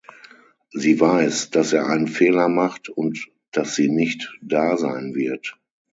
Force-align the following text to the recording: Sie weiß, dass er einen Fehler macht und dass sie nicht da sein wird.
Sie 0.73 0.99
weiß, 0.99 1.51
dass 1.51 1.73
er 1.73 1.85
einen 1.85 2.07
Fehler 2.07 2.49
macht 2.49 2.89
und 2.89 3.27
dass 3.51 3.75
sie 3.75 3.87
nicht 3.87 4.35
da 4.41 4.75
sein 4.77 5.13
wird. 5.13 5.59